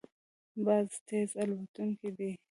[0.65, 2.31] باز تېز الوتونکی دی